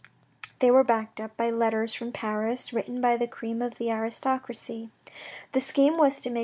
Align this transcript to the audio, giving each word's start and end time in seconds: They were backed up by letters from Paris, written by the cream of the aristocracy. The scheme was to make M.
They 0.57 0.71
were 0.71 0.83
backed 0.83 1.19
up 1.21 1.37
by 1.37 1.51
letters 1.51 1.93
from 1.93 2.11
Paris, 2.11 2.73
written 2.73 3.01
by 3.01 3.17
the 3.17 3.27
cream 3.27 3.61
of 3.61 3.75
the 3.75 3.91
aristocracy. 3.91 4.89
The 5.51 5.61
scheme 5.61 5.95
was 5.95 6.19
to 6.21 6.31
make 6.31 6.39
M. 6.39 6.39